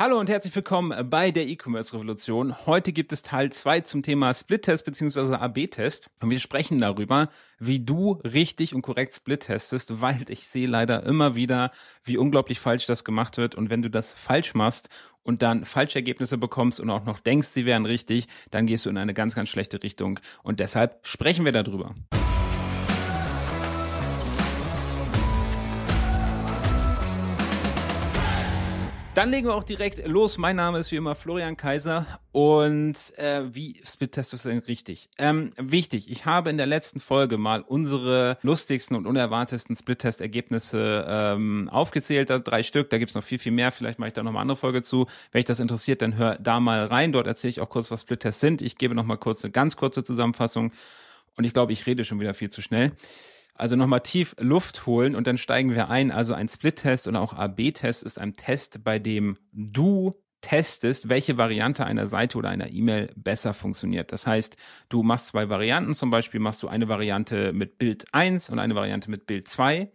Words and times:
Hallo 0.00 0.20
und 0.20 0.30
herzlich 0.30 0.54
willkommen 0.54 1.10
bei 1.10 1.32
der 1.32 1.48
E-Commerce 1.48 1.92
Revolution. 1.92 2.54
Heute 2.66 2.92
gibt 2.92 3.12
es 3.12 3.22
Teil 3.22 3.50
2 3.50 3.80
zum 3.80 4.04
Thema 4.04 4.32
Split-Test 4.32 4.84
bzw. 4.84 5.34
AB-Test 5.34 6.08
und 6.20 6.30
wir 6.30 6.38
sprechen 6.38 6.78
darüber, 6.78 7.30
wie 7.58 7.80
du 7.80 8.12
richtig 8.22 8.76
und 8.76 8.82
korrekt 8.82 9.12
Split 9.12 9.40
testest, 9.40 10.00
weil 10.00 10.24
ich 10.28 10.46
sehe 10.46 10.68
leider 10.68 11.02
immer 11.02 11.34
wieder, 11.34 11.72
wie 12.04 12.16
unglaublich 12.16 12.60
falsch 12.60 12.86
das 12.86 13.02
gemacht 13.02 13.38
wird 13.38 13.56
und 13.56 13.70
wenn 13.70 13.82
du 13.82 13.90
das 13.90 14.12
falsch 14.12 14.54
machst 14.54 14.88
und 15.24 15.42
dann 15.42 15.64
falsche 15.64 15.98
Ergebnisse 15.98 16.38
bekommst 16.38 16.78
und 16.78 16.90
auch 16.90 17.04
noch 17.04 17.18
denkst, 17.18 17.48
sie 17.48 17.66
wären 17.66 17.84
richtig, 17.84 18.28
dann 18.52 18.68
gehst 18.68 18.86
du 18.86 18.90
in 18.90 18.98
eine 18.98 19.14
ganz, 19.14 19.34
ganz 19.34 19.48
schlechte 19.48 19.82
Richtung 19.82 20.20
und 20.44 20.60
deshalb 20.60 21.00
sprechen 21.02 21.44
wir 21.44 21.50
darüber. 21.50 21.96
Dann 29.18 29.32
legen 29.32 29.48
wir 29.48 29.56
auch 29.56 29.64
direkt 29.64 30.06
los. 30.06 30.38
Mein 30.38 30.54
Name 30.54 30.78
ist 30.78 30.92
wie 30.92 30.94
immer 30.94 31.16
Florian 31.16 31.56
Kaiser 31.56 32.06
und 32.30 32.94
äh, 33.16 33.42
wie 33.52 33.82
split-testest 33.84 34.44
du 34.44 34.48
denn 34.50 34.60
richtig? 34.60 35.10
Ähm, 35.18 35.50
wichtig, 35.56 36.08
ich 36.08 36.24
habe 36.24 36.50
in 36.50 36.56
der 36.56 36.66
letzten 36.66 37.00
Folge 37.00 37.36
mal 37.36 37.62
unsere 37.62 38.38
lustigsten 38.42 38.96
und 38.96 39.08
unerwartetsten 39.08 39.74
Split-Test-Ergebnisse 39.74 41.04
ähm, 41.08 41.68
aufgezählt, 41.68 42.30
drei 42.30 42.62
Stück, 42.62 42.90
da 42.90 42.98
gibt's 42.98 43.16
noch 43.16 43.24
viel, 43.24 43.40
viel 43.40 43.50
mehr, 43.50 43.72
vielleicht 43.72 43.98
mache 43.98 44.06
ich 44.06 44.14
da 44.14 44.22
noch 44.22 44.30
mal 44.30 44.38
eine 44.38 44.42
andere 44.42 44.56
Folge 44.56 44.82
zu. 44.82 45.08
Wenn 45.32 45.40
euch 45.40 45.46
das 45.46 45.58
interessiert, 45.58 46.00
dann 46.00 46.16
hör 46.16 46.36
da 46.36 46.60
mal 46.60 46.84
rein, 46.84 47.10
dort 47.10 47.26
erzähle 47.26 47.50
ich 47.50 47.60
auch 47.60 47.70
kurz, 47.70 47.90
was 47.90 48.02
Split-Tests 48.02 48.40
sind. 48.40 48.62
Ich 48.62 48.78
gebe 48.78 48.94
noch 48.94 49.04
mal 49.04 49.16
kurz 49.16 49.42
eine 49.42 49.50
ganz 49.50 49.74
kurze 49.74 50.04
Zusammenfassung 50.04 50.70
und 51.36 51.42
ich 51.42 51.52
glaube, 51.52 51.72
ich 51.72 51.88
rede 51.88 52.04
schon 52.04 52.20
wieder 52.20 52.34
viel 52.34 52.50
zu 52.50 52.62
schnell. 52.62 52.92
Also 53.58 53.74
nochmal 53.76 54.00
tief 54.00 54.34
Luft 54.38 54.86
holen 54.86 55.14
und 55.16 55.26
dann 55.26 55.36
steigen 55.36 55.74
wir 55.74 55.90
ein. 55.90 56.10
Also 56.12 56.32
ein 56.32 56.48
Split-Test 56.48 57.08
oder 57.08 57.20
auch 57.20 57.34
AB-Test 57.34 58.04
ist 58.04 58.20
ein 58.20 58.32
Test, 58.34 58.84
bei 58.84 58.98
dem 58.98 59.36
du 59.52 60.14
testest, 60.40 61.08
welche 61.08 61.36
Variante 61.36 61.84
einer 61.84 62.06
Seite 62.06 62.38
oder 62.38 62.48
einer 62.50 62.70
E-Mail 62.70 63.10
besser 63.16 63.54
funktioniert. 63.54 64.12
Das 64.12 64.28
heißt, 64.28 64.56
du 64.88 65.02
machst 65.02 65.26
zwei 65.26 65.48
Varianten, 65.48 65.94
zum 65.94 66.10
Beispiel 66.10 66.38
machst 66.38 66.62
du 66.62 66.68
eine 66.68 66.88
Variante 66.88 67.52
mit 67.52 67.78
Bild 67.78 68.04
1 68.12 68.48
und 68.50 68.60
eine 68.60 68.76
Variante 68.76 69.10
mit 69.10 69.26
Bild 69.26 69.48
2 69.48 69.90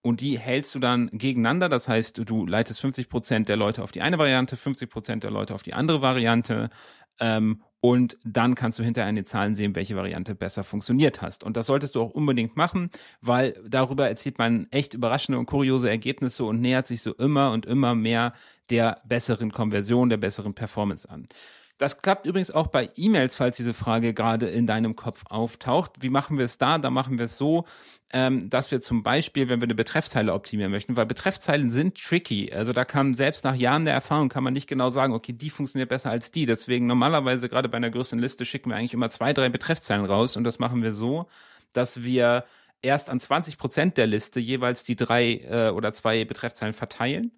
und 0.00 0.20
die 0.20 0.38
hältst 0.38 0.74
du 0.76 0.78
dann 0.78 1.10
gegeneinander. 1.12 1.68
Das 1.68 1.88
heißt, 1.88 2.20
du 2.24 2.46
leitest 2.46 2.80
50 2.80 3.08
Prozent 3.08 3.48
der 3.48 3.56
Leute 3.56 3.82
auf 3.82 3.90
die 3.90 4.02
eine 4.02 4.18
Variante, 4.18 4.56
50 4.56 4.88
Prozent 4.88 5.24
der 5.24 5.32
Leute 5.32 5.54
auf 5.54 5.64
die 5.64 5.74
andere 5.74 6.00
Variante 6.02 6.70
ähm, 7.18 7.62
und 7.80 8.16
dann 8.24 8.54
kannst 8.54 8.78
du 8.78 8.82
hinterher 8.82 9.08
in 9.08 9.16
den 9.16 9.26
Zahlen 9.26 9.54
sehen, 9.54 9.76
welche 9.76 9.96
Variante 9.96 10.34
besser 10.34 10.64
funktioniert 10.64 11.22
hast. 11.22 11.44
Und 11.44 11.56
das 11.56 11.66
solltest 11.66 11.94
du 11.94 12.02
auch 12.02 12.10
unbedingt 12.10 12.56
machen, 12.56 12.90
weil 13.20 13.54
darüber 13.66 14.08
erzielt 14.08 14.38
man 14.38 14.66
echt 14.70 14.94
überraschende 14.94 15.38
und 15.38 15.46
kuriose 15.46 15.88
Ergebnisse 15.88 16.44
und 16.44 16.60
nähert 16.60 16.86
sich 16.86 17.02
so 17.02 17.14
immer 17.14 17.52
und 17.52 17.66
immer 17.66 17.94
mehr 17.94 18.32
der 18.70 19.00
besseren 19.06 19.52
Konversion, 19.52 20.08
der 20.08 20.16
besseren 20.16 20.54
Performance 20.54 21.08
an. 21.08 21.26
Das 21.78 22.02
klappt 22.02 22.26
übrigens 22.26 22.50
auch 22.50 22.66
bei 22.66 22.90
E-Mails, 22.96 23.36
falls 23.36 23.56
diese 23.56 23.72
Frage 23.72 24.12
gerade 24.12 24.48
in 24.48 24.66
deinem 24.66 24.96
Kopf 24.96 25.24
auftaucht. 25.28 25.92
Wie 26.00 26.10
machen 26.10 26.36
wir 26.36 26.44
es 26.44 26.58
da? 26.58 26.76
Da 26.78 26.90
machen 26.90 27.18
wir 27.18 27.26
es 27.26 27.38
so, 27.38 27.66
ähm, 28.12 28.50
dass 28.50 28.72
wir 28.72 28.80
zum 28.80 29.04
Beispiel, 29.04 29.48
wenn 29.48 29.60
wir 29.60 29.66
eine 29.66 29.76
Betreffzeile 29.76 30.32
optimieren 30.34 30.72
möchten, 30.72 30.96
weil 30.96 31.06
Betreffzeilen 31.06 31.70
sind 31.70 31.96
tricky. 31.96 32.52
Also 32.52 32.72
da 32.72 32.84
kann 32.84 33.14
selbst 33.14 33.44
nach 33.44 33.54
Jahren 33.54 33.84
der 33.84 33.94
Erfahrung 33.94 34.28
kann 34.28 34.42
man 34.42 34.54
nicht 34.54 34.66
genau 34.66 34.90
sagen, 34.90 35.12
okay, 35.12 35.32
die 35.32 35.50
funktioniert 35.50 35.88
besser 35.88 36.10
als 36.10 36.32
die. 36.32 36.46
Deswegen 36.46 36.88
normalerweise 36.88 37.48
gerade 37.48 37.68
bei 37.68 37.76
einer 37.76 37.90
größeren 37.90 38.18
Liste 38.18 38.44
schicken 38.44 38.70
wir 38.70 38.76
eigentlich 38.76 38.94
immer 38.94 39.10
zwei, 39.10 39.32
drei 39.32 39.48
Betreffzeilen 39.48 40.04
raus 40.04 40.36
und 40.36 40.42
das 40.42 40.58
machen 40.58 40.82
wir 40.82 40.92
so, 40.92 41.26
dass 41.72 42.02
wir 42.02 42.44
erst 42.82 43.08
an 43.08 43.20
20 43.20 43.56
Prozent 43.56 43.96
der 43.98 44.08
Liste 44.08 44.40
jeweils 44.40 44.82
die 44.82 44.96
drei 44.96 45.34
äh, 45.48 45.70
oder 45.70 45.92
zwei 45.92 46.24
Betreffzeilen 46.24 46.74
verteilen 46.74 47.30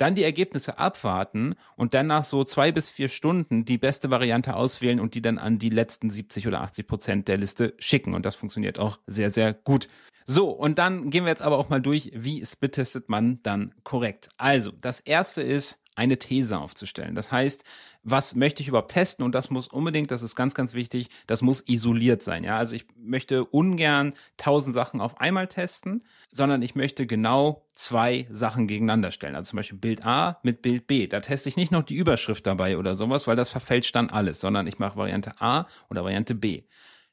dann 0.00 0.14
die 0.14 0.24
Ergebnisse 0.24 0.78
abwarten 0.78 1.54
und 1.76 1.94
dann 1.94 2.06
nach 2.06 2.24
so 2.24 2.44
zwei 2.44 2.72
bis 2.72 2.90
vier 2.90 3.08
Stunden 3.08 3.64
die 3.64 3.78
beste 3.78 4.10
Variante 4.10 4.54
auswählen 4.54 5.00
und 5.00 5.14
die 5.14 5.22
dann 5.22 5.38
an 5.38 5.58
die 5.58 5.70
letzten 5.70 6.10
70 6.10 6.46
oder 6.46 6.62
80 6.62 6.86
Prozent 6.86 7.28
der 7.28 7.36
Liste 7.36 7.74
schicken. 7.78 8.14
Und 8.14 8.24
das 8.24 8.36
funktioniert 8.36 8.78
auch 8.78 8.98
sehr, 9.06 9.30
sehr 9.30 9.52
gut. 9.52 9.88
So, 10.26 10.50
und 10.50 10.78
dann 10.78 11.10
gehen 11.10 11.24
wir 11.24 11.30
jetzt 11.30 11.42
aber 11.42 11.58
auch 11.58 11.70
mal 11.70 11.82
durch, 11.82 12.12
wie 12.14 12.44
splittestet 12.46 13.08
man 13.08 13.42
dann 13.42 13.74
korrekt. 13.82 14.28
Also, 14.36 14.70
das 14.80 15.00
erste 15.00 15.42
ist, 15.42 15.79
eine 15.96 16.18
These 16.18 16.58
aufzustellen. 16.58 17.14
Das 17.14 17.32
heißt, 17.32 17.64
was 18.02 18.34
möchte 18.34 18.62
ich 18.62 18.68
überhaupt 18.68 18.92
testen? 18.92 19.24
Und 19.24 19.34
das 19.34 19.50
muss 19.50 19.68
unbedingt, 19.68 20.10
das 20.10 20.22
ist 20.22 20.36
ganz, 20.36 20.54
ganz 20.54 20.72
wichtig, 20.74 21.08
das 21.26 21.42
muss 21.42 21.62
isoliert 21.66 22.22
sein. 22.22 22.44
Ja, 22.44 22.56
also 22.56 22.74
ich 22.74 22.86
möchte 22.96 23.44
ungern 23.44 24.14
tausend 24.36 24.74
Sachen 24.74 25.00
auf 25.00 25.20
einmal 25.20 25.48
testen, 25.48 26.04
sondern 26.30 26.62
ich 26.62 26.74
möchte 26.74 27.06
genau 27.06 27.66
zwei 27.72 28.26
Sachen 28.30 28.68
gegeneinander 28.68 29.10
stellen. 29.10 29.34
Also 29.34 29.50
zum 29.50 29.58
Beispiel 29.58 29.78
Bild 29.78 30.04
A 30.06 30.38
mit 30.42 30.62
Bild 30.62 30.86
B. 30.86 31.06
Da 31.06 31.20
teste 31.20 31.48
ich 31.48 31.56
nicht 31.56 31.72
noch 31.72 31.82
die 31.82 31.96
Überschrift 31.96 32.46
dabei 32.46 32.78
oder 32.78 32.94
sowas, 32.94 33.26
weil 33.26 33.36
das 33.36 33.50
verfälscht 33.50 33.94
dann 33.94 34.10
alles, 34.10 34.40
sondern 34.40 34.66
ich 34.66 34.78
mache 34.78 34.96
Variante 34.96 35.40
A 35.40 35.66
oder 35.90 36.04
Variante 36.04 36.34
B. 36.34 36.62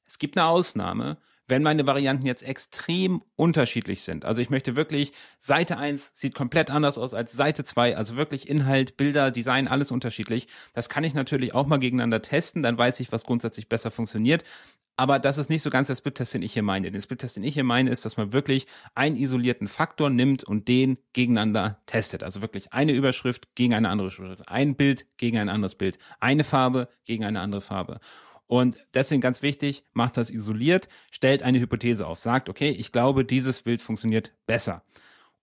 Es 0.05 0.19
gibt 0.19 0.37
eine 0.37 0.47
Ausnahme, 0.47 1.17
wenn 1.47 1.63
meine 1.63 1.87
Varianten 1.87 2.25
jetzt 2.25 2.43
extrem 2.43 3.21
unterschiedlich 3.35 4.03
sind. 4.03 4.25
Also 4.25 4.41
ich 4.41 4.49
möchte 4.49 4.75
wirklich, 4.75 5.13
Seite 5.37 5.77
1 5.77 6.11
sieht 6.13 6.35
komplett 6.35 6.69
anders 6.69 6.97
aus 6.97 7.13
als 7.13 7.31
Seite 7.31 7.63
2, 7.63 7.95
also 7.95 8.17
wirklich 8.17 8.49
Inhalt, 8.49 8.97
Bilder, 8.97 9.31
Design, 9.31 9.67
alles 9.67 9.91
unterschiedlich. 9.91 10.47
Das 10.73 10.89
kann 10.89 11.03
ich 11.03 11.13
natürlich 11.13 11.53
auch 11.53 11.67
mal 11.67 11.77
gegeneinander 11.77 12.21
testen, 12.21 12.63
dann 12.63 12.77
weiß 12.77 12.99
ich, 12.99 13.11
was 13.11 13.23
grundsätzlich 13.23 13.69
besser 13.69 13.91
funktioniert. 13.91 14.43
Aber 14.99 15.19
das 15.19 15.37
ist 15.37 15.51
nicht 15.51 15.61
so 15.61 15.69
ganz 15.69 15.87
der 15.87 15.95
Split-Test, 15.95 16.33
den 16.33 16.41
ich 16.41 16.53
hier 16.53 16.63
meine. 16.63 16.89
Den 16.89 16.99
Split-Test, 16.99 17.35
den 17.35 17.43
ich 17.43 17.53
hier 17.53 17.63
meine, 17.63 17.91
ist, 17.91 18.03
dass 18.03 18.17
man 18.17 18.33
wirklich 18.33 18.65
einen 18.95 19.15
isolierten 19.15 19.67
Faktor 19.67 20.09
nimmt 20.09 20.43
und 20.43 20.67
den 20.67 20.97
gegeneinander 21.13 21.79
testet. 21.85 22.23
Also 22.23 22.41
wirklich 22.41 22.73
eine 22.73 22.93
Überschrift 22.93 23.53
gegen 23.53 23.75
eine 23.75 23.89
andere 23.89 24.07
Überschrift, 24.07 24.49
ein 24.49 24.75
Bild 24.75 25.05
gegen 25.17 25.37
ein 25.37 25.49
anderes 25.49 25.75
Bild, 25.75 25.99
eine 26.19 26.43
Farbe 26.43 26.89
gegen 27.05 27.25
eine 27.25 27.41
andere 27.41 27.61
Farbe. 27.61 27.99
Und 28.47 28.77
deswegen 28.93 29.21
ganz 29.21 29.41
wichtig, 29.41 29.83
macht 29.93 30.17
das 30.17 30.29
isoliert, 30.29 30.87
stellt 31.11 31.43
eine 31.43 31.59
Hypothese 31.59 32.07
auf, 32.07 32.19
sagt, 32.19 32.49
okay, 32.49 32.69
ich 32.69 32.91
glaube, 32.91 33.25
dieses 33.25 33.61
Bild 33.61 33.81
funktioniert 33.81 34.33
besser. 34.45 34.83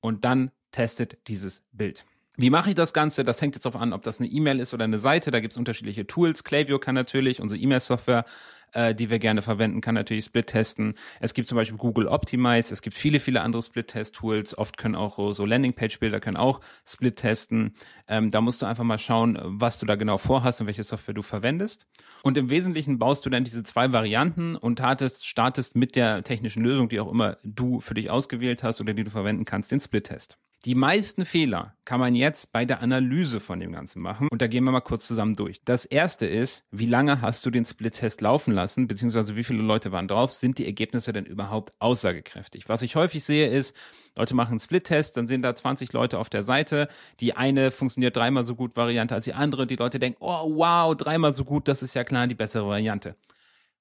Und 0.00 0.24
dann 0.24 0.50
testet 0.70 1.18
dieses 1.28 1.62
Bild. 1.72 2.04
Wie 2.36 2.50
mache 2.50 2.70
ich 2.70 2.74
das 2.74 2.92
Ganze? 2.92 3.24
Das 3.24 3.40
hängt 3.40 3.54
jetzt 3.54 3.64
darauf 3.64 3.80
an, 3.80 3.92
ob 3.92 4.02
das 4.02 4.18
eine 4.18 4.28
E-Mail 4.28 4.58
ist 4.58 4.74
oder 4.74 4.84
eine 4.84 4.98
Seite. 4.98 5.30
Da 5.30 5.38
gibt 5.38 5.52
es 5.52 5.56
unterschiedliche 5.56 6.04
Tools. 6.06 6.42
Klaviyo 6.42 6.80
kann 6.80 6.96
natürlich, 6.96 7.40
unsere 7.40 7.60
E-Mail-Software, 7.60 8.24
äh, 8.72 8.92
die 8.92 9.08
wir 9.08 9.20
gerne 9.20 9.40
verwenden, 9.40 9.80
kann 9.80 9.94
natürlich 9.94 10.24
Split 10.24 10.48
testen. 10.48 10.94
Es 11.20 11.32
gibt 11.32 11.46
zum 11.46 11.54
Beispiel 11.54 11.78
Google 11.78 12.08
Optimize. 12.08 12.72
Es 12.72 12.82
gibt 12.82 12.96
viele, 12.96 13.20
viele 13.20 13.40
andere 13.42 13.62
Split-Test-Tools. 13.62 14.58
Oft 14.58 14.78
können 14.78 14.96
auch 14.96 15.32
so 15.32 15.46
Landing-Page-Bilder 15.46 16.18
können 16.18 16.36
auch 16.36 16.60
Split 16.84 17.16
testen. 17.16 17.76
Ähm, 18.08 18.32
da 18.32 18.40
musst 18.40 18.62
du 18.62 18.66
einfach 18.66 18.82
mal 18.82 18.98
schauen, 18.98 19.38
was 19.40 19.78
du 19.78 19.86
da 19.86 19.94
genau 19.94 20.18
vorhast 20.18 20.60
und 20.60 20.66
welche 20.66 20.82
Software 20.82 21.14
du 21.14 21.22
verwendest. 21.22 21.86
Und 22.24 22.36
im 22.36 22.50
Wesentlichen 22.50 22.98
baust 22.98 23.24
du 23.24 23.30
dann 23.30 23.44
diese 23.44 23.62
zwei 23.62 23.92
Varianten 23.92 24.56
und 24.56 24.80
startest, 24.80 25.24
startest 25.24 25.76
mit 25.76 25.94
der 25.94 26.24
technischen 26.24 26.64
Lösung, 26.64 26.88
die 26.88 26.98
auch 26.98 27.12
immer 27.12 27.36
du 27.44 27.80
für 27.80 27.94
dich 27.94 28.10
ausgewählt 28.10 28.64
hast 28.64 28.80
oder 28.80 28.92
die 28.92 29.04
du 29.04 29.10
verwenden 29.10 29.44
kannst, 29.44 29.70
den 29.70 29.78
Split-Test. 29.78 30.36
Die 30.64 30.74
meisten 30.74 31.26
Fehler 31.26 31.74
kann 31.84 32.00
man 32.00 32.14
jetzt 32.14 32.50
bei 32.50 32.64
der 32.64 32.80
Analyse 32.80 33.38
von 33.38 33.60
dem 33.60 33.72
Ganzen 33.72 34.00
machen. 34.00 34.28
Und 34.30 34.40
da 34.40 34.46
gehen 34.46 34.64
wir 34.64 34.72
mal 34.72 34.80
kurz 34.80 35.06
zusammen 35.06 35.36
durch. 35.36 35.60
Das 35.66 35.84
erste 35.84 36.24
ist, 36.24 36.64
wie 36.70 36.86
lange 36.86 37.20
hast 37.20 37.44
du 37.44 37.50
den 37.50 37.66
Split-Test 37.66 38.22
laufen 38.22 38.54
lassen, 38.54 38.86
beziehungsweise 38.86 39.36
wie 39.36 39.44
viele 39.44 39.62
Leute 39.62 39.92
waren 39.92 40.08
drauf, 40.08 40.32
sind 40.32 40.56
die 40.56 40.64
Ergebnisse 40.64 41.12
denn 41.12 41.26
überhaupt 41.26 41.74
aussagekräftig? 41.80 42.66
Was 42.70 42.80
ich 42.80 42.96
häufig 42.96 43.22
sehe 43.24 43.48
ist, 43.48 43.76
Leute 44.16 44.34
machen 44.34 44.52
einen 44.52 44.60
Split-Test, 44.60 45.18
dann 45.18 45.26
sind 45.26 45.42
da 45.42 45.54
20 45.54 45.92
Leute 45.92 46.18
auf 46.18 46.30
der 46.30 46.42
Seite, 46.42 46.88
die 47.20 47.36
eine 47.36 47.70
funktioniert 47.70 48.16
dreimal 48.16 48.44
so 48.44 48.54
gut 48.54 48.74
Variante 48.74 49.14
als 49.14 49.24
die 49.24 49.34
andere, 49.34 49.66
die 49.66 49.76
Leute 49.76 49.98
denken, 49.98 50.16
oh 50.20 50.56
wow, 50.56 50.96
dreimal 50.96 51.34
so 51.34 51.44
gut, 51.44 51.68
das 51.68 51.82
ist 51.82 51.92
ja 51.92 52.04
klar 52.04 52.26
die 52.26 52.34
bessere 52.34 52.66
Variante 52.66 53.14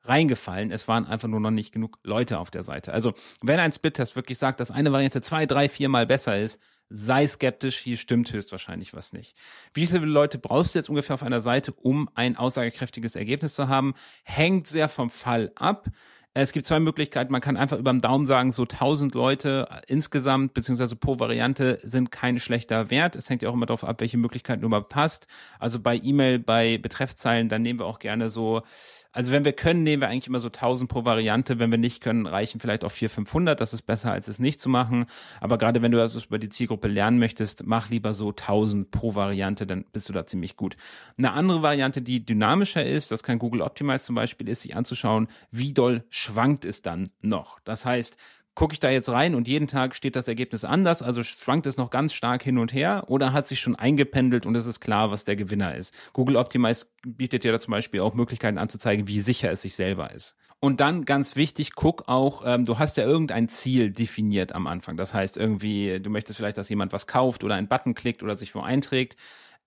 reingefallen. 0.03 0.71
Es 0.71 0.87
waren 0.87 1.05
einfach 1.05 1.27
nur 1.27 1.39
noch 1.39 1.51
nicht 1.51 1.71
genug 1.71 1.99
Leute 2.03 2.39
auf 2.39 2.51
der 2.51 2.63
Seite. 2.63 2.93
Also, 2.93 3.13
wenn 3.41 3.59
ein 3.59 3.71
Split-Test 3.71 4.15
wirklich 4.15 4.37
sagt, 4.37 4.59
dass 4.59 4.71
eine 4.71 4.91
Variante 4.91 5.21
zwei, 5.21 5.45
drei, 5.45 5.69
viermal 5.69 6.05
besser 6.05 6.37
ist, 6.37 6.59
sei 6.89 7.25
skeptisch, 7.25 7.77
hier 7.77 7.97
stimmt 7.97 8.31
höchstwahrscheinlich 8.31 8.93
was 8.93 9.13
nicht. 9.13 9.35
Wie 9.73 9.87
viele 9.87 10.05
Leute 10.05 10.37
brauchst 10.37 10.75
du 10.75 10.79
jetzt 10.79 10.89
ungefähr 10.89 11.15
auf 11.15 11.23
einer 11.23 11.41
Seite, 11.41 11.73
um 11.73 12.09
ein 12.13 12.37
aussagekräftiges 12.37 13.15
Ergebnis 13.15 13.55
zu 13.55 13.67
haben? 13.67 13.95
Hängt 14.23 14.67
sehr 14.67 14.89
vom 14.89 15.09
Fall 15.09 15.51
ab. 15.55 15.89
Es 16.35 16.51
gibt 16.51 16.65
zwei 16.65 16.79
Möglichkeiten. 16.79 17.31
Man 17.31 17.41
kann 17.41 17.57
einfach 17.57 17.77
über 17.77 17.91
den 17.91 18.01
Daumen 18.01 18.25
sagen, 18.25 18.51
so 18.51 18.63
1000 18.63 19.13
Leute 19.13 19.67
insgesamt, 19.87 20.55
beziehungsweise 20.55 20.95
pro 20.95 21.19
Variante 21.19 21.79
sind 21.83 22.11
kein 22.11 22.39
schlechter 22.39 22.89
Wert. 22.89 23.15
Es 23.15 23.29
hängt 23.29 23.43
ja 23.43 23.49
auch 23.49 23.53
immer 23.53 23.67
darauf 23.67 23.83
ab, 23.83 24.01
welche 24.01 24.17
Möglichkeiten 24.17 24.61
du 24.61 24.67
überhaupt 24.67 24.95
hast. 24.95 25.27
Also 25.59 25.79
bei 25.79 25.95
E-Mail, 25.95 26.39
bei 26.39 26.79
Betreffzeilen, 26.79 27.49
dann 27.49 27.61
nehmen 27.61 27.79
wir 27.79 27.85
auch 27.85 27.99
gerne 27.99 28.31
so 28.31 28.63
also 29.13 29.31
wenn 29.31 29.45
wir 29.45 29.53
können, 29.53 29.83
nehmen 29.83 30.01
wir 30.01 30.09
eigentlich 30.09 30.27
immer 30.27 30.39
so 30.39 30.47
1000 30.47 30.89
pro 30.89 31.05
Variante. 31.05 31.59
Wenn 31.59 31.71
wir 31.71 31.77
nicht 31.77 32.01
können, 32.01 32.25
reichen 32.25 32.59
vielleicht 32.59 32.83
auch 32.83 32.91
400, 32.91 33.13
500. 33.13 33.61
Das 33.61 33.73
ist 33.73 33.83
besser, 33.83 34.11
als 34.11 34.27
es 34.27 34.39
nicht 34.39 34.59
zu 34.59 34.69
machen. 34.69 35.05
Aber 35.39 35.57
gerade 35.59 35.81
wenn 35.81 35.91
du 35.91 36.01
also 36.01 36.19
über 36.19 36.39
die 36.39 36.49
Zielgruppe 36.49 36.87
lernen 36.87 37.19
möchtest, 37.19 37.63
mach 37.65 37.89
lieber 37.89 38.13
so 38.13 38.29
1000 38.29 38.89
pro 38.89 39.13
Variante, 39.13 39.67
dann 39.67 39.85
bist 39.93 40.09
du 40.09 40.13
da 40.13 40.25
ziemlich 40.25 40.57
gut. 40.57 40.75
Eine 41.17 41.31
andere 41.31 41.61
Variante, 41.61 42.01
die 42.01 42.25
dynamischer 42.25 42.83
ist, 42.85 43.11
das 43.11 43.21
kann 43.21 43.37
Google 43.37 43.61
Optimize 43.61 44.03
zum 44.03 44.15
Beispiel, 44.15 44.49
ist 44.49 44.63
sich 44.63 44.75
anzuschauen, 44.75 45.27
wie 45.51 45.73
doll 45.73 46.03
schwankt 46.09 46.65
es 46.65 46.81
dann 46.81 47.09
noch. 47.21 47.59
Das 47.59 47.85
heißt, 47.85 48.17
gucke 48.55 48.73
ich 48.73 48.79
da 48.79 48.89
jetzt 48.89 49.09
rein 49.09 49.35
und 49.35 49.47
jeden 49.47 49.67
Tag 49.67 49.95
steht 49.95 50.15
das 50.15 50.27
Ergebnis 50.27 50.63
anders, 50.63 51.01
also 51.01 51.23
schwankt 51.23 51.65
es 51.65 51.77
noch 51.77 51.89
ganz 51.89 52.13
stark 52.13 52.43
hin 52.43 52.57
und 52.57 52.73
her 52.73 53.05
oder 53.07 53.33
hat 53.33 53.47
sich 53.47 53.59
schon 53.59 53.75
eingependelt 53.75 54.45
und 54.45 54.55
es 54.55 54.65
ist 54.65 54.79
klar, 54.79 55.11
was 55.11 55.23
der 55.23 55.35
Gewinner 55.35 55.75
ist. 55.75 55.95
Google 56.13 56.37
Optimize 56.37 56.87
bietet 57.05 57.43
dir 57.43 57.51
da 57.51 57.59
zum 57.59 57.71
Beispiel 57.71 58.01
auch 58.01 58.13
Möglichkeiten 58.13 58.57
anzuzeigen, 58.57 59.07
wie 59.07 59.19
sicher 59.19 59.51
es 59.51 59.61
sich 59.61 59.75
selber 59.75 60.11
ist. 60.11 60.35
Und 60.59 60.79
dann 60.79 61.03
ganz 61.03 61.35
wichtig, 61.35 61.75
guck 61.75 62.07
auch, 62.07 62.43
ähm, 62.45 62.63
du 62.63 62.79
hast 62.79 62.95
ja 62.95 63.03
irgendein 63.03 63.49
Ziel 63.49 63.91
definiert 63.91 64.55
am 64.55 64.65
Anfang. 64.65 64.95
Das 64.95 65.13
heißt 65.13 65.35
irgendwie, 65.35 65.99
du 65.99 66.09
möchtest 66.09 66.37
vielleicht, 66.37 66.57
dass 66.57 66.69
jemand 66.69 66.93
was 66.93 67.05
kauft 67.05 67.43
oder 67.43 67.55
einen 67.55 67.67
Button 67.67 67.95
klickt 67.95 68.23
oder 68.23 68.37
sich 68.37 68.55
wo 68.55 68.61
einträgt 68.61 69.17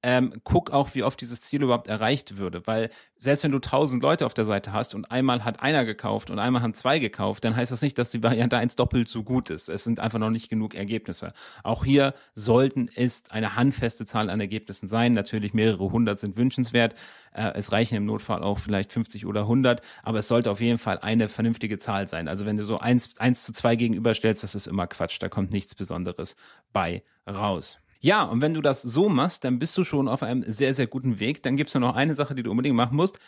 ähm, 0.03 0.33
guck 0.45 0.71
auch, 0.71 0.95
wie 0.95 1.03
oft 1.03 1.21
dieses 1.21 1.41
Ziel 1.41 1.63
überhaupt 1.63 1.89
erreicht 1.89 2.37
würde. 2.37 2.67
Weil 2.67 2.91
selbst 3.17 3.45
wenn 3.45 3.53
du 3.53 3.59
tausend 3.59 4.03
Leute 4.03 4.27
auf 4.27 4.35
der 4.35 4.45
Seite 4.45 4.73
hast 4.73 4.95
und 4.95 5.11
einmal 5.11 5.45
hat 5.45 5.61
einer 5.61 5.85
gekauft 5.85 6.31
und 6.31 6.39
einmal 6.39 6.63
haben 6.63 6.75
zwei 6.75 6.99
gekauft, 6.99 7.45
dann 7.45 7.57
heißt 7.57 7.73
das 7.73 7.83
nicht, 7.83 7.99
dass 7.99 8.11
die 8.11 8.23
Variante 8.23 8.59
eins 8.59 8.77
doppelt 8.77 9.09
so 9.09 9.23
gut 9.23 9.51
ist. 9.51 9.69
Es 9.69 9.85
sind 9.85 10.01
einfach 10.01 10.19
noch 10.19 10.31
nicht 10.31 10.49
genug 10.49 10.75
Ergebnisse. 10.75 11.33
Auch 11.63 11.85
hier 11.85 12.15
sollten 12.35 12.89
es 12.95 13.31
eine 13.31 13.57
handfeste 13.57 14.05
Zahl 14.05 14.31
an 14.31 14.39
Ergebnissen 14.39 14.87
sein. 14.87 15.15
Natürlich 15.15 15.55
mehrere 15.55 15.91
hundert 15.91 16.21
sind 16.21 16.37
wünschenswert. 16.37 16.95
Äh, 17.33 17.53
es 17.55 17.73
reichen 17.73 17.97
im 17.97 18.05
Notfall 18.05 18.43
auch 18.43 18.59
vielleicht 18.59 18.93
50 18.93 19.27
oder 19.27 19.43
100, 19.43 19.81
aber 20.03 20.19
es 20.19 20.29
sollte 20.29 20.51
auf 20.51 20.61
jeden 20.61 20.79
Fall 20.79 20.99
eine 20.99 21.29
vernünftige 21.29 21.79
Zahl 21.79 22.07
sein. 22.07 22.29
Also 22.29 22.47
wenn 22.47 22.57
du 22.57 22.65
so 22.65 22.79
eins, 22.79 23.19
eins 23.19 23.45
zu 23.45 23.53
zwei 23.53 23.77
gegenüberstellst, 23.77 24.43
das 24.43 24.55
ist 24.55 24.67
immer 24.67 24.87
Quatsch. 24.87 25.17
Da 25.21 25.29
kommt 25.29 25.53
nichts 25.53 25.75
Besonderes 25.75 26.37
bei 26.73 27.03
raus. 27.27 27.79
Ja, 28.01 28.25
und 28.25 28.41
wenn 28.41 28.55
du 28.55 28.61
das 28.61 28.83
so 28.83 29.09
machst, 29.09 29.45
dann 29.45 29.59
bist 29.59 29.77
du 29.77 29.85
schon 29.85 30.09
auf 30.09 30.23
einem 30.23 30.45
sehr, 30.47 30.75
sehr 30.75 30.87
guten 30.87 31.19
Weg. 31.19 31.43
Dann 31.43 31.57
gibt 31.57 31.69
es 31.69 31.75
nur 31.75 31.81
noch 31.81 31.97
eine 31.97 32.15
Sache, 32.15 32.35
die 32.35 32.43
du 32.43 32.51
unbedingt 32.51 32.77
machen 32.77 32.97
musst. 32.97 33.19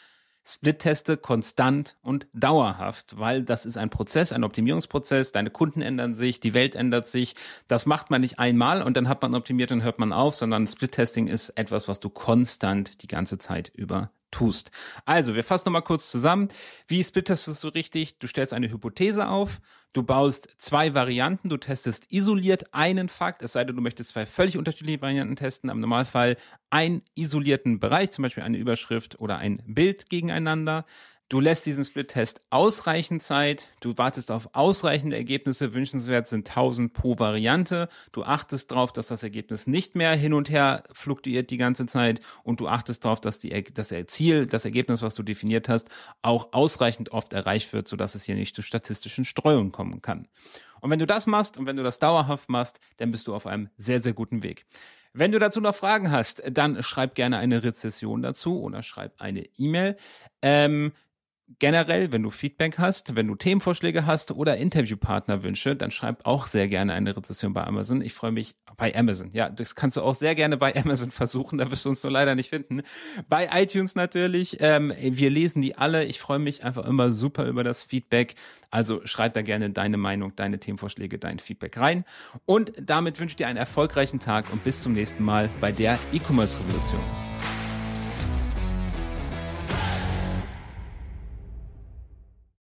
Split-Teste 0.44 1.18
konstant 1.18 1.96
und 2.00 2.26
dauerhaft, 2.32 3.18
weil 3.18 3.42
das 3.42 3.66
ist 3.66 3.76
ein 3.76 3.90
Prozess, 3.90 4.32
ein 4.32 4.44
Optimierungsprozess. 4.44 5.30
Deine 5.30 5.50
Kunden 5.50 5.82
ändern 5.82 6.14
sich, 6.14 6.40
die 6.40 6.54
Welt 6.54 6.74
ändert 6.74 7.06
sich. 7.06 7.34
Das 7.66 7.84
macht 7.84 8.10
man 8.10 8.22
nicht 8.22 8.38
einmal 8.38 8.80
und 8.80 8.96
dann 8.96 9.08
hat 9.08 9.20
man 9.20 9.34
optimiert 9.34 9.72
und 9.72 9.82
hört 9.82 9.98
man 9.98 10.12
auf, 10.12 10.34
sondern 10.34 10.66
Split-Testing 10.66 11.26
ist 11.26 11.50
etwas, 11.50 11.86
was 11.86 12.00
du 12.00 12.08
konstant 12.08 13.02
die 13.02 13.08
ganze 13.08 13.36
Zeit 13.36 13.70
über 13.74 14.10
tust. 14.30 14.70
Also, 15.04 15.34
wir 15.34 15.44
fassen 15.44 15.64
nochmal 15.66 15.82
kurz 15.82 16.10
zusammen. 16.10 16.48
Wie 16.86 17.02
splittest 17.02 17.62
du 17.62 17.68
richtig? 17.68 18.18
Du 18.18 18.26
stellst 18.26 18.52
eine 18.52 18.70
Hypothese 18.70 19.28
auf, 19.28 19.60
du 19.92 20.02
baust 20.02 20.48
zwei 20.56 20.94
Varianten, 20.94 21.48
du 21.48 21.56
testest 21.56 22.10
isoliert 22.12 22.74
einen 22.74 23.08
Fakt, 23.08 23.42
es 23.42 23.52
sei 23.52 23.64
denn, 23.64 23.76
du 23.76 23.82
möchtest 23.82 24.10
zwei 24.10 24.26
völlig 24.26 24.56
unterschiedliche 24.56 25.00
Varianten 25.00 25.36
testen, 25.36 25.70
im 25.70 25.80
Normalfall 25.80 26.36
einen 26.70 27.02
isolierten 27.14 27.80
Bereich, 27.80 28.10
zum 28.10 28.22
Beispiel 28.22 28.42
eine 28.42 28.58
Überschrift 28.58 29.20
oder 29.20 29.38
ein 29.38 29.62
Bild 29.66 30.10
gegeneinander. 30.10 30.84
Du 31.30 31.40
lässt 31.40 31.66
diesen 31.66 31.84
Split-Test 31.84 32.40
ausreichend 32.48 33.20
Zeit, 33.20 33.68
du 33.80 33.98
wartest 33.98 34.30
auf 34.30 34.48
ausreichende 34.54 35.14
Ergebnisse, 35.14 35.74
wünschenswert 35.74 36.26
sind 36.26 36.48
1000 36.48 36.94
pro 36.94 37.18
Variante, 37.18 37.90
du 38.12 38.22
achtest 38.22 38.70
darauf, 38.70 38.94
dass 38.94 39.08
das 39.08 39.22
Ergebnis 39.22 39.66
nicht 39.66 39.94
mehr 39.94 40.12
hin 40.12 40.32
und 40.32 40.48
her 40.48 40.84
fluktuiert 40.90 41.50
die 41.50 41.58
ganze 41.58 41.84
Zeit 41.84 42.22
und 42.44 42.60
du 42.60 42.68
achtest 42.68 43.04
darauf, 43.04 43.20
dass 43.20 43.38
die, 43.38 43.62
das 43.74 43.92
Ziel, 44.06 44.46
das 44.46 44.64
Ergebnis, 44.64 45.02
was 45.02 45.14
du 45.14 45.22
definiert 45.22 45.68
hast, 45.68 45.90
auch 46.22 46.54
ausreichend 46.54 47.12
oft 47.12 47.34
erreicht 47.34 47.74
wird, 47.74 47.88
sodass 47.88 48.14
es 48.14 48.24
hier 48.24 48.34
nicht 48.34 48.56
zu 48.56 48.62
statistischen 48.62 49.26
Streuungen 49.26 49.70
kommen 49.70 50.00
kann. 50.00 50.28
Und 50.80 50.90
wenn 50.90 50.98
du 50.98 51.06
das 51.06 51.26
machst 51.26 51.58
und 51.58 51.66
wenn 51.66 51.76
du 51.76 51.82
das 51.82 51.98
dauerhaft 51.98 52.48
machst, 52.48 52.80
dann 52.96 53.10
bist 53.10 53.26
du 53.26 53.34
auf 53.34 53.46
einem 53.46 53.68
sehr, 53.76 54.00
sehr 54.00 54.14
guten 54.14 54.42
Weg. 54.42 54.64
Wenn 55.12 55.32
du 55.32 55.38
dazu 55.38 55.60
noch 55.60 55.74
Fragen 55.74 56.10
hast, 56.10 56.42
dann 56.50 56.82
schreib 56.82 57.14
gerne 57.14 57.38
eine 57.38 57.64
Rezession 57.64 58.22
dazu 58.22 58.62
oder 58.62 58.82
schreib 58.82 59.20
eine 59.20 59.44
E-Mail. 59.56 59.96
Ähm, 60.42 60.92
generell, 61.58 62.12
wenn 62.12 62.22
du 62.22 62.30
Feedback 62.30 62.78
hast, 62.78 63.16
wenn 63.16 63.26
du 63.26 63.34
Themenvorschläge 63.34 64.06
hast 64.06 64.32
oder 64.32 64.56
Interviewpartnerwünsche, 64.56 65.76
dann 65.76 65.90
schreib 65.90 66.26
auch 66.26 66.46
sehr 66.46 66.68
gerne 66.68 66.92
eine 66.92 67.16
Rezession 67.16 67.54
bei 67.54 67.64
Amazon. 67.64 68.02
Ich 68.02 68.12
freue 68.12 68.32
mich 68.32 68.54
bei 68.76 68.94
Amazon. 68.94 69.30
Ja, 69.32 69.48
das 69.48 69.74
kannst 69.74 69.96
du 69.96 70.02
auch 70.02 70.14
sehr 70.14 70.34
gerne 70.34 70.56
bei 70.56 70.76
Amazon 70.76 71.10
versuchen. 71.12 71.58
Da 71.58 71.70
wirst 71.70 71.84
du 71.84 71.90
uns 71.90 72.02
nur 72.02 72.12
leider 72.12 72.34
nicht 72.34 72.50
finden. 72.50 72.82
Bei 73.28 73.48
iTunes 73.52 73.94
natürlich. 73.94 74.58
Ähm, 74.60 74.92
wir 74.98 75.30
lesen 75.30 75.62
die 75.62 75.76
alle. 75.76 76.04
Ich 76.04 76.20
freue 76.20 76.38
mich 76.38 76.64
einfach 76.64 76.86
immer 76.86 77.12
super 77.12 77.46
über 77.46 77.64
das 77.64 77.82
Feedback. 77.82 78.34
Also 78.70 79.00
schreib 79.04 79.34
da 79.34 79.42
gerne 79.42 79.70
deine 79.70 79.96
Meinung, 79.96 80.36
deine 80.36 80.58
Themenvorschläge, 80.58 81.18
dein 81.18 81.38
Feedback 81.38 81.78
rein. 81.78 82.04
Und 82.44 82.72
damit 82.80 83.18
wünsche 83.18 83.32
ich 83.32 83.36
dir 83.36 83.48
einen 83.48 83.58
erfolgreichen 83.58 84.20
Tag 84.20 84.52
und 84.52 84.62
bis 84.64 84.82
zum 84.82 84.92
nächsten 84.92 85.24
Mal 85.24 85.48
bei 85.60 85.72
der 85.72 85.98
E-Commerce 86.12 86.58
Revolution. 86.58 87.27